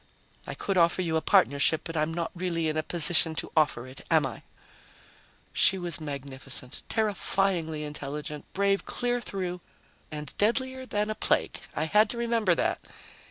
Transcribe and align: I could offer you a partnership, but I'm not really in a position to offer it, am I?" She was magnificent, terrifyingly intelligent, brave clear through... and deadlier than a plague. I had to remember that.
I 0.47 0.55
could 0.55 0.79
offer 0.79 1.03
you 1.03 1.15
a 1.15 1.21
partnership, 1.21 1.81
but 1.83 1.95
I'm 1.95 2.11
not 2.11 2.31
really 2.33 2.67
in 2.67 2.75
a 2.75 2.81
position 2.81 3.35
to 3.35 3.51
offer 3.55 3.85
it, 3.85 4.01
am 4.09 4.25
I?" 4.25 4.41
She 5.53 5.77
was 5.77 6.01
magnificent, 6.01 6.81
terrifyingly 6.89 7.83
intelligent, 7.83 8.51
brave 8.53 8.83
clear 8.83 9.21
through... 9.21 9.61
and 10.11 10.33
deadlier 10.39 10.87
than 10.87 11.11
a 11.11 11.13
plague. 11.15 11.59
I 11.75 11.83
had 11.83 12.09
to 12.09 12.17
remember 12.17 12.55
that. 12.55 12.81